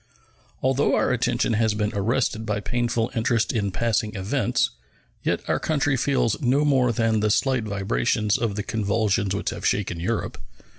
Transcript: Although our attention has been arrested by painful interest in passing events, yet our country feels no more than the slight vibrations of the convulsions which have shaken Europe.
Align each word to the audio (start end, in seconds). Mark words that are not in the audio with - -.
Although 0.63 0.95
our 0.95 1.11
attention 1.11 1.53
has 1.53 1.75
been 1.75 1.91
arrested 1.93 2.43
by 2.43 2.59
painful 2.59 3.11
interest 3.15 3.53
in 3.53 3.69
passing 3.69 4.15
events, 4.15 4.71
yet 5.21 5.47
our 5.47 5.59
country 5.59 5.95
feels 5.95 6.41
no 6.41 6.65
more 6.65 6.91
than 6.91 7.19
the 7.19 7.29
slight 7.29 7.65
vibrations 7.65 8.35
of 8.35 8.55
the 8.55 8.63
convulsions 8.63 9.35
which 9.35 9.51
have 9.51 9.63
shaken 9.63 9.99
Europe. 9.99 10.39